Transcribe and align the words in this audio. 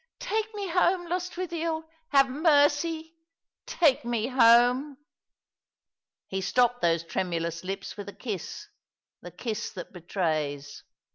"Take 0.17 0.47
ma 0.55 0.67
home, 0.69 1.05
Lostwithiel 1.07 1.83
I 2.11 2.17
Have 2.17 2.27
mercy! 2.27 3.13
Take 3.67 4.03
me 4.03 4.25
home." 4.29 4.97
He 6.27 6.41
stopped 6.41 6.81
those 6.81 7.03
tremulous 7.03 7.63
lips 7.63 7.95
with 7.97 8.09
a 8.09 8.13
kiss— 8.13 8.67
the 9.21 9.29
kiss 9.29 9.71
that 9.73 9.93
betrays. 9.93 10.81